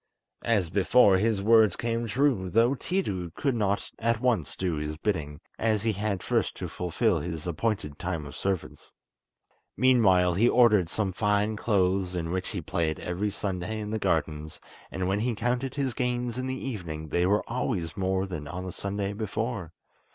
[0.45, 5.41] As before, his words came true, though Tiidu could not at once do his bidding,
[5.59, 8.93] as he had first to fulfil his appointed time of service.
[9.77, 14.59] Meanwhile he ordered some fine clothes, in which he played every Sunday in the gardens,
[14.89, 18.65] and when he counted his gains in the evening they were always more than on
[18.65, 19.71] the Sunday before.